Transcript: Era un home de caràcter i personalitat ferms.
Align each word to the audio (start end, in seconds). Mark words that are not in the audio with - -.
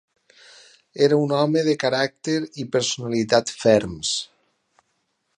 Era 1.07 1.19
un 1.25 1.33
home 1.39 1.61
de 1.67 1.75
caràcter 1.83 2.37
i 2.63 2.65
personalitat 2.77 3.53
ferms. 3.65 4.15